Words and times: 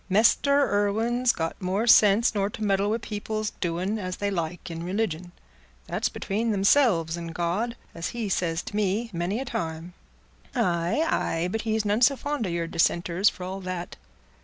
Mester 0.09 0.67
Irwine's 0.73 1.31
got 1.31 1.61
more 1.61 1.85
sense 1.85 2.33
nor 2.33 2.49
to 2.49 2.63
meddle 2.63 2.89
wi' 2.89 2.97
people's 2.97 3.51
doing 3.61 3.99
as 3.99 4.15
they 4.17 4.31
like 4.31 4.71
in 4.71 4.81
religion. 4.81 5.31
That's 5.85 6.09
between 6.09 6.49
themselves 6.49 7.17
and 7.17 7.35
God, 7.35 7.75
as 7.93 8.07
he's 8.07 8.33
said 8.33 8.57
to 8.65 8.75
me 8.75 9.11
many 9.13 9.39
a 9.39 9.45
time." 9.45 9.93
"Aye, 10.55 11.05
aye; 11.07 11.49
but 11.51 11.61
he's 11.61 11.85
none 11.85 12.01
so 12.01 12.15
fond 12.15 12.47
o' 12.47 12.49
your 12.49 12.65
dissenters, 12.65 13.29
for 13.29 13.43
all 13.43 13.59
that." 13.61 13.95